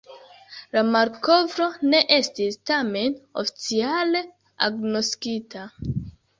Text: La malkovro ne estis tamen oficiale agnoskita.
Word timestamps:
La 0.75 0.81
malkovro 0.95 1.67
ne 1.91 1.99
estis 2.17 2.59
tamen 2.71 3.19
oficiale 3.45 4.25
agnoskita. 4.71 5.71